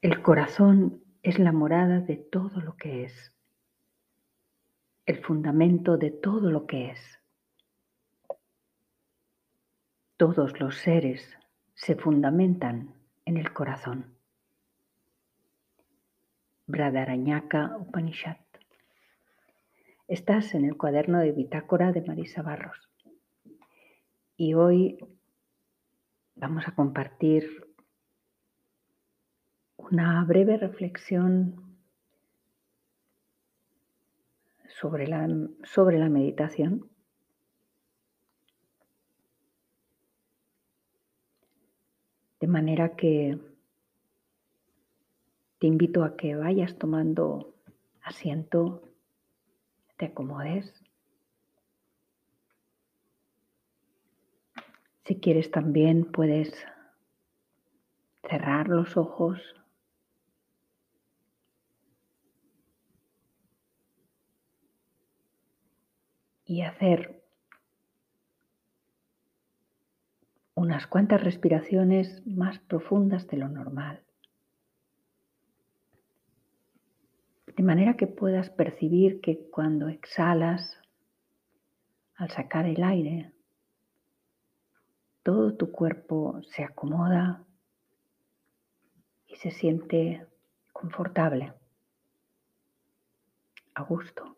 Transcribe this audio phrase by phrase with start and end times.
[0.00, 3.34] El corazón es la morada de todo lo que es,
[5.06, 7.18] el fundamento de todo lo que es.
[10.16, 11.36] Todos los seres
[11.74, 14.14] se fundamentan en el corazón.
[16.66, 18.36] Bradarañaka Upanishad.
[20.06, 22.88] Estás en el cuaderno de bitácora de Marisa Barros
[24.36, 24.96] y hoy
[26.36, 27.67] vamos a compartir
[29.90, 31.78] una breve reflexión
[34.68, 35.28] sobre la,
[35.64, 36.90] sobre la meditación.
[42.40, 43.38] De manera que
[45.58, 47.54] te invito a que vayas tomando
[48.02, 48.82] asiento,
[49.96, 50.72] te acomodes.
[55.04, 56.52] Si quieres también puedes
[58.22, 59.57] cerrar los ojos
[66.48, 67.22] y hacer
[70.54, 74.02] unas cuantas respiraciones más profundas de lo normal.
[77.54, 80.80] De manera que puedas percibir que cuando exhalas,
[82.16, 83.32] al sacar el aire,
[85.22, 87.44] todo tu cuerpo se acomoda
[89.26, 90.26] y se siente
[90.72, 91.52] confortable,
[93.74, 94.37] a gusto.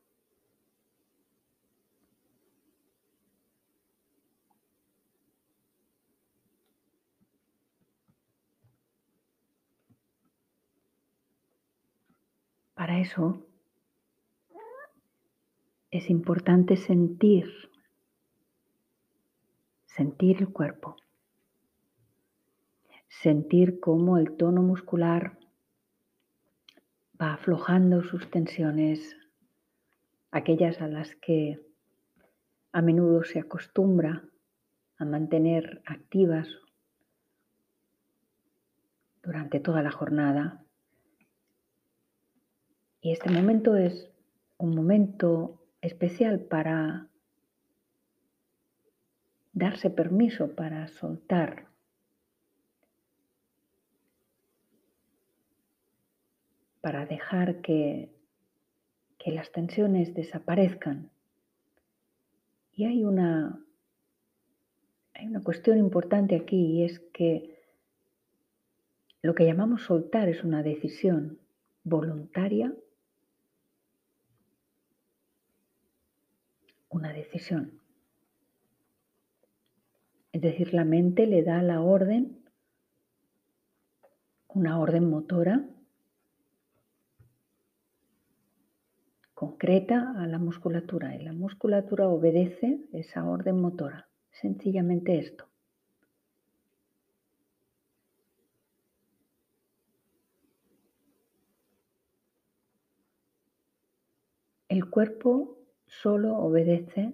[12.81, 13.47] Para eso
[15.91, 17.45] es importante sentir,
[19.85, 20.97] sentir el cuerpo,
[23.07, 25.39] sentir cómo el tono muscular
[27.21, 29.15] va aflojando sus tensiones,
[30.31, 31.61] aquellas a las que
[32.73, 34.25] a menudo se acostumbra
[34.97, 36.49] a mantener activas
[39.23, 40.65] durante toda la jornada
[43.03, 44.11] y este momento es
[44.59, 47.09] un momento especial para
[49.53, 51.71] darse permiso para soltar.
[56.81, 58.09] para dejar que,
[59.19, 61.11] que las tensiones desaparezcan.
[62.73, 63.63] Y hay una,
[65.13, 67.61] hay una cuestión importante aquí y es que
[69.21, 71.39] lo que llamamos soltar es una decisión
[71.85, 72.75] voluntaria
[76.91, 77.81] una decisión.
[80.33, 82.45] Es decir, la mente le da la orden,
[84.49, 85.65] una orden motora
[89.35, 94.09] concreta a la musculatura y la musculatura obedece esa orden motora.
[94.31, 95.47] Sencillamente esto.
[104.69, 105.60] El cuerpo
[105.91, 107.13] solo obedece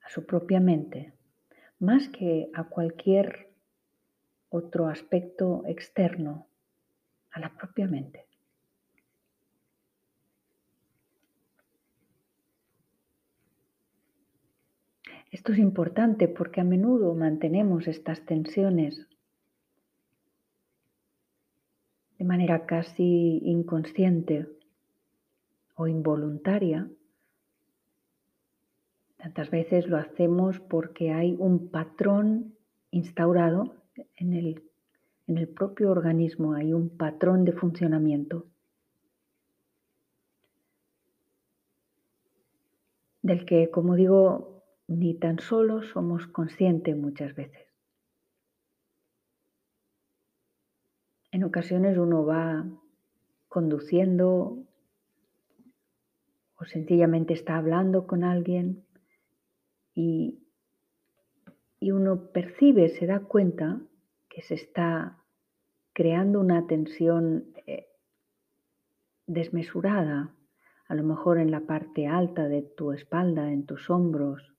[0.00, 1.12] a su propia mente,
[1.78, 3.50] más que a cualquier
[4.48, 6.46] otro aspecto externo,
[7.32, 8.26] a la propia mente.
[15.30, 19.06] Esto es importante porque a menudo mantenemos estas tensiones
[22.18, 24.61] de manera casi inconsciente
[25.74, 26.88] o involuntaria.
[29.16, 32.56] Tantas veces lo hacemos porque hay un patrón
[32.90, 33.76] instaurado
[34.16, 34.62] en el,
[35.26, 38.46] en el propio organismo, hay un patrón de funcionamiento
[43.22, 47.66] del que, como digo, ni tan solo somos conscientes muchas veces.
[51.30, 52.66] En ocasiones uno va
[53.48, 54.58] conduciendo
[56.62, 58.84] o sencillamente está hablando con alguien
[59.94, 60.38] y,
[61.80, 63.80] uno percibe, se da cuenta
[64.28, 65.18] que se está
[65.92, 67.88] creando una tensión eh,
[69.26, 70.32] desmesurada,
[70.86, 74.54] a lo mejor en la parte alta de tu espalda, en tus hombros,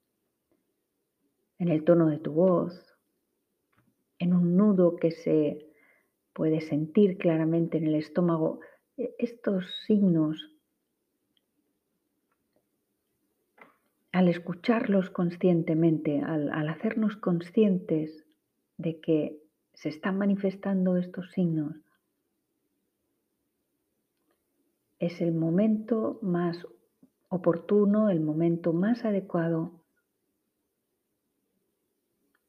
[1.57, 2.97] en el tono de tu voz,
[4.19, 5.71] en un nudo que se
[6.33, 8.59] puede sentir claramente en el estómago.
[8.97, 10.52] E, estos signos
[14.13, 18.23] al escucharlos conscientemente, al, hacernos conscientes
[18.77, 19.41] de que
[19.73, 21.75] se están manifestando estos signos,
[24.99, 26.63] es el momento más
[27.27, 29.83] oportuno, el momento más adecuado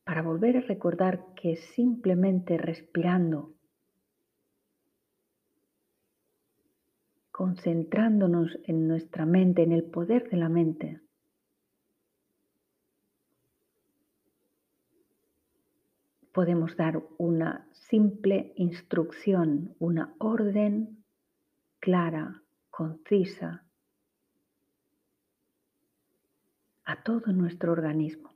[0.04, 3.54] para volver a recordar que simplemente respirando,
[7.30, 11.00] concentrándonos en nuestra mente, en el poder de la mente,
[16.34, 21.04] podemos dar una simple instrucción, una orden
[21.78, 23.64] clara, concisa
[26.84, 28.34] a todo nuestro organismo.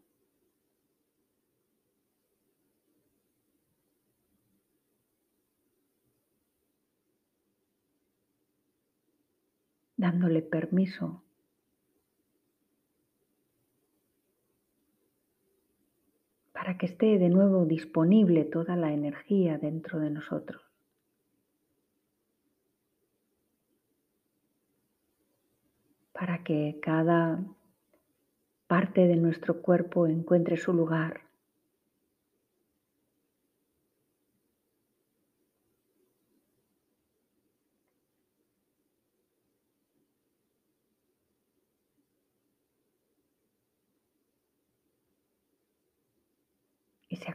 [10.00, 11.24] dándole permiso
[16.58, 20.60] para que esté de nuevo disponible toda la energía dentro de nosotros.
[26.12, 27.38] Para que cada
[28.66, 31.28] parte de nuestro cuerpo encuentre su lugar.
[47.08, 47.30] y se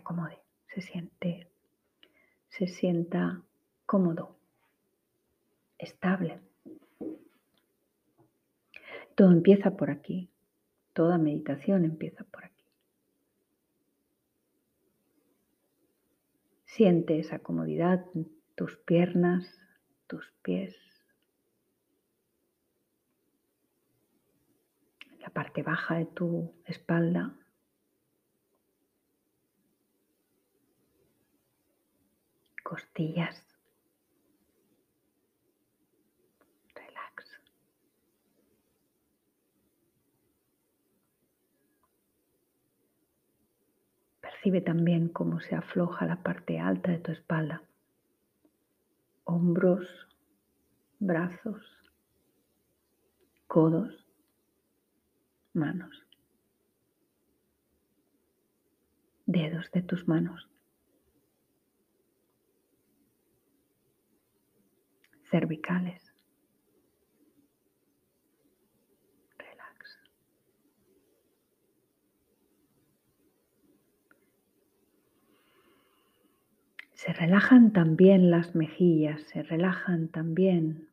[0.68, 1.48] se siente,
[2.50, 3.44] se sienta
[3.86, 4.36] cómodo,
[5.78, 6.40] estable.
[9.16, 10.30] Todo empieza por aquí,
[10.94, 12.66] toda meditación empieza por aquí.
[16.66, 19.62] Siente esa comodidad en tus piernas,
[20.08, 20.76] tus pies,
[25.20, 27.36] la parte baja de tu espalda.
[32.74, 33.36] Costillas.
[36.74, 37.40] Relax.
[44.22, 47.62] Percibe también cómo se afloja la parte alta de tu espalda.
[49.26, 49.88] Hombros,
[50.98, 51.62] brazos,
[53.46, 53.94] codos,
[55.54, 55.96] manos,
[59.28, 60.53] dedos de tus manos.
[65.34, 66.14] Cervicales.
[69.36, 70.00] Relax.
[76.94, 80.90] Se relajan también las mejillas, se relajan también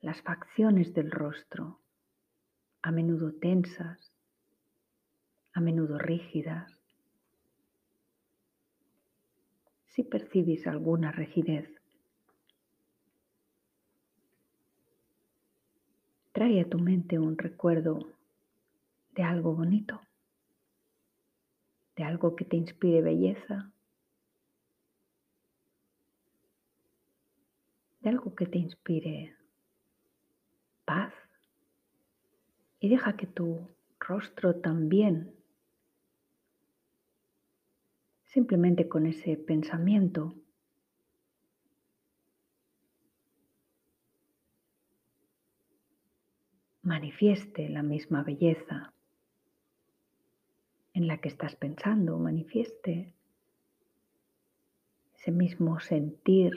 [0.00, 1.80] las facciones del rostro,
[2.82, 4.12] a menudo tensas,
[5.54, 6.72] a menudo rígidas.
[9.88, 11.68] Si percibís alguna rigidez,
[16.36, 18.10] Trae a tu mente un recuerdo
[19.14, 20.02] de algo bonito,
[21.96, 23.72] de algo que te inspire belleza,
[28.00, 29.34] de algo que te inspire
[30.84, 31.14] paz.
[32.80, 35.34] Y deja que tu rostro también,
[38.24, 40.34] simplemente con ese pensamiento,
[46.86, 48.92] manifieste la misma belleza
[50.94, 53.12] en la que estás pensando, manifieste
[55.16, 56.52] ese mismo sentir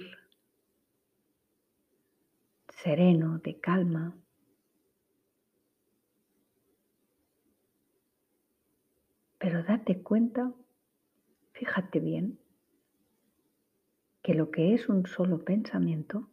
[2.67, 4.15] sereno, de calma.
[9.39, 10.53] Pero date cuenta,
[11.53, 12.39] fíjate bien,
[14.21, 16.29] que lo que es un solo pensamiento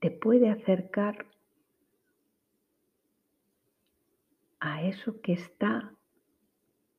[0.00, 1.33] te puede acercar
[4.64, 5.94] a eso que está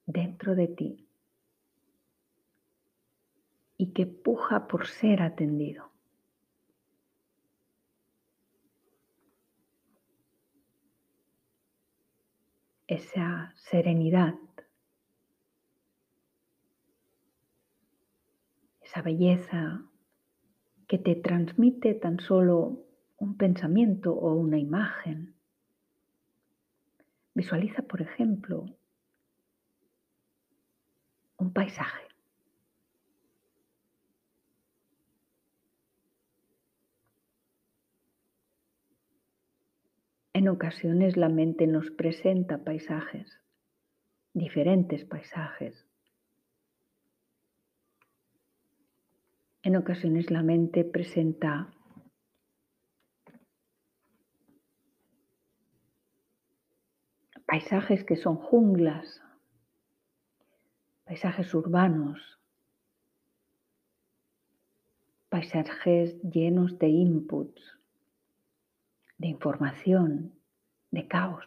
[0.06, 1.10] dentro de ti
[3.76, 5.92] y que puja por ser atendido.
[12.86, 14.36] Esa serenidad,
[18.84, 19.82] esa belleza
[20.88, 22.86] que te transmite tan solo
[23.18, 25.35] un pensamiento o una imagen
[27.36, 28.66] Visualiza, por ejemplo,
[31.38, 32.08] un paisaje.
[40.32, 43.42] En ocasiones la mente nos presenta paisajes,
[44.34, 45.86] diferentes paisajes.
[49.62, 51.75] En ocasiones la mente presenta
[57.56, 59.22] paisajes que son junglas,
[61.06, 62.38] paisajes urbanos,
[65.30, 67.80] paisajes llenos de inputs,
[69.20, 70.34] de información,
[70.92, 71.46] de caos.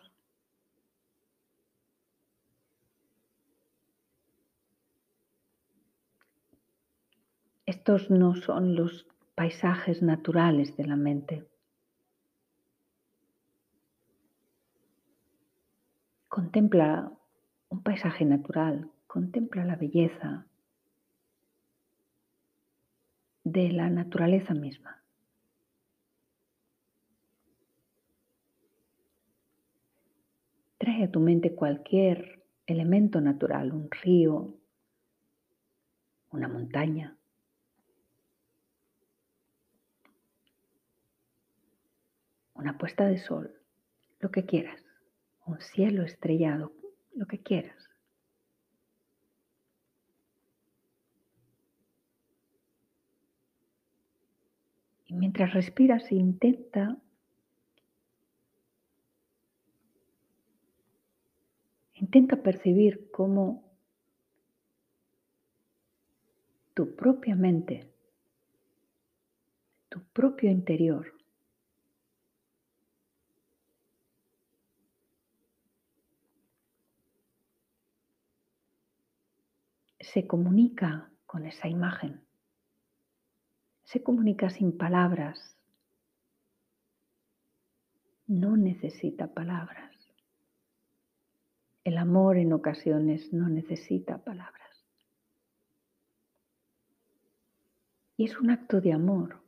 [7.66, 11.57] Estos no son los paisajes naturales de la mente.
[16.38, 17.10] Contempla
[17.68, 20.46] un paisaje natural, contempla la belleza
[23.42, 25.02] de la naturaleza misma.
[30.78, 34.54] Trae a tu mente cualquier elemento natural, un río,
[36.30, 37.16] una montaña,
[42.54, 43.60] una puesta de sol,
[44.20, 44.87] lo que quieras,
[45.48, 46.72] un cielo estrellado,
[47.14, 47.88] lo que quieras.
[55.06, 56.98] Y mientras respiras, intenta
[61.94, 63.64] intenta percibir cómo
[66.74, 67.90] tu propia mente,
[69.88, 71.17] tu propio interior
[80.12, 82.24] se comunica con esa imagen,
[83.84, 85.56] se comunica sin palabras,
[88.26, 89.94] no necesita palabras.
[91.84, 94.84] El amor en ocasiones no necesita palabras.
[98.16, 99.40] Y es un acto de amor.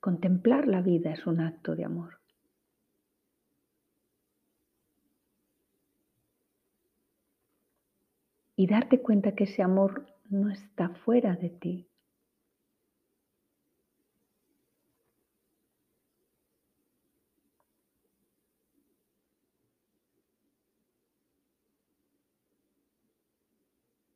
[0.00, 2.23] Contemplar la vida es un acto de amor.
[8.56, 11.88] Y darte cuenta que ese amor no está fuera de ti.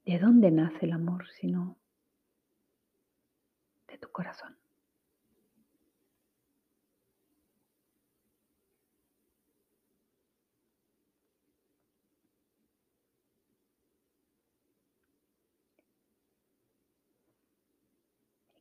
[0.04, 1.76] ¿De dónde nace el amor sino
[3.88, 4.57] de tu corazón?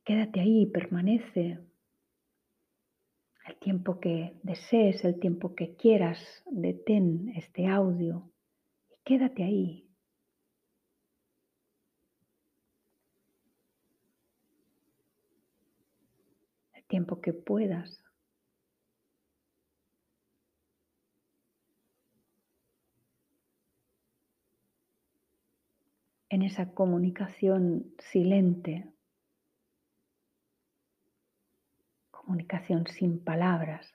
[0.08, 1.58] Quédate ahí, permanece
[3.46, 8.32] el tiempo que desees, el tiempo que quieras, detén este audio
[8.88, 9.86] y quédate ahí.
[16.72, 18.02] El tiempo que puedas.
[26.30, 28.90] En esa comunicación silente
[32.28, 33.94] comunicación sin palabras.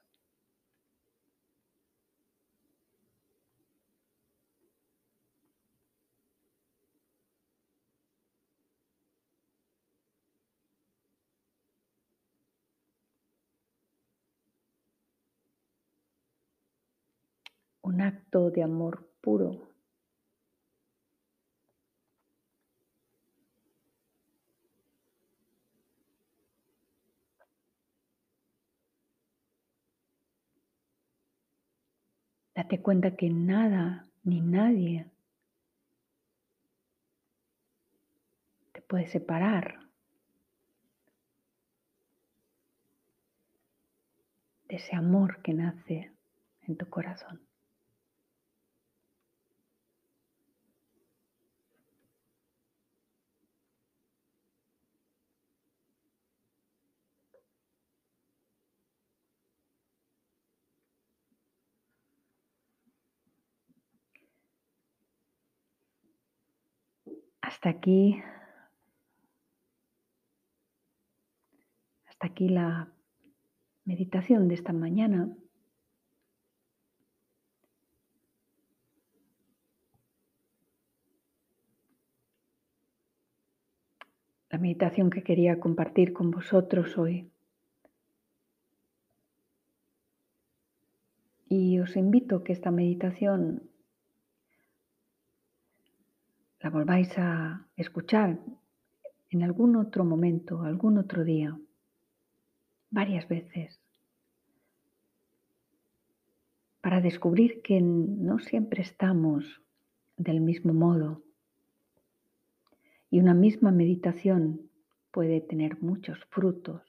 [17.84, 19.73] Un acto de amor puro.
[32.56, 35.10] Date cuenta que nada ni nadie
[38.72, 39.80] te puede separar
[44.68, 46.12] de ese amor que nace
[46.62, 47.42] en tu corazón.
[67.64, 68.22] Hasta aquí,
[72.06, 72.92] hasta aquí la
[73.86, 75.34] meditación de esta mañana.
[84.50, 87.32] La meditación que quería compartir con vosotros hoy.
[91.48, 93.73] Y os invito a que esta meditación
[96.64, 98.40] la volváis a escuchar
[99.32, 101.60] en algún otro momento, algún otro día,
[102.90, 103.82] varias veces,
[106.80, 109.62] para descubrir que no siempre estamos
[110.16, 111.22] del mismo modo.
[113.10, 114.70] Y una misma meditación
[115.12, 116.82] puede tener muchos frutos,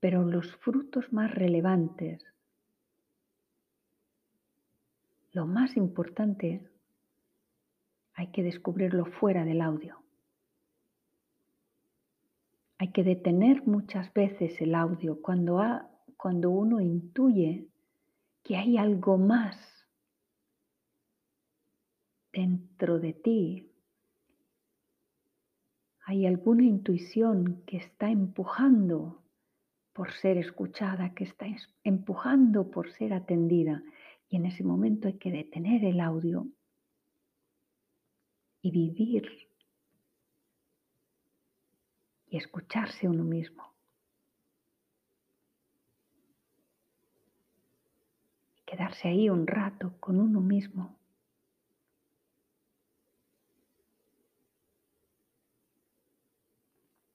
[0.00, 2.22] pero los frutos más relevantes,
[5.32, 6.69] lo más importante,
[8.20, 9.96] hay que descubrirlo fuera del audio.
[12.76, 15.62] Hay que detener muchas veces el audio cuando,
[16.18, 17.66] cuando uno intuye
[18.42, 19.56] que hay algo más
[22.30, 23.72] dentro de ti.
[26.04, 29.24] Hay alguna intuición que está empujando
[29.94, 31.46] por ser escuchada, que está
[31.84, 33.82] empujando por ser atendida.
[34.28, 36.46] Y en ese momento hay que detener el audio
[38.62, 39.50] y vivir
[42.30, 43.74] y escucharse uno mismo.
[48.56, 50.96] Y quedarse ahí un rato con uno mismo.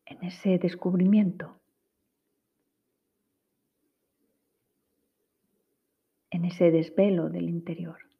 [0.06, 1.60] En ese descubrimiento.
[6.30, 8.14] En ese desvelo del interior.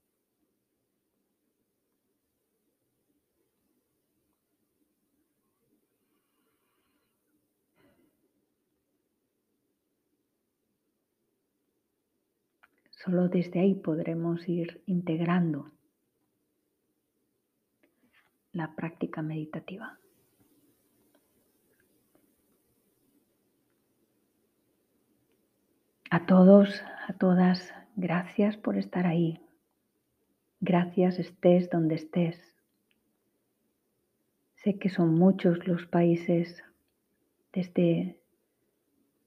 [13.06, 15.72] Solo desde ahí podremos ir integrando
[18.52, 20.00] la práctica meditativa.
[26.10, 29.40] A todos, a todas, gracias por estar ahí.
[30.60, 32.56] Gracias estés donde estés.
[34.56, 36.64] Sé que son muchos los países
[37.54, 38.20] desde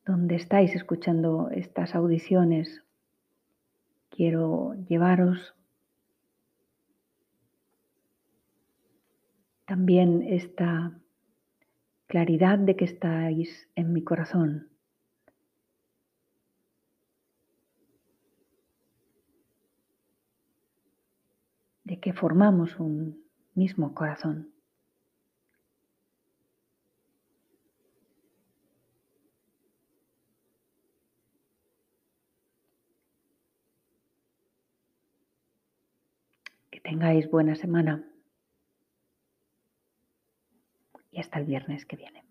[0.04, 2.82] donde estáis escuchando estas audiciones
[4.10, 5.54] quiero llevaros
[9.64, 10.98] también esta
[12.06, 14.68] claridad de que estáis en mi corazón.
[21.84, 24.52] de que formamos un mismo corazón.
[36.98, 38.02] Tengáis buena semana
[41.12, 42.24] y hasta el viernes que viene.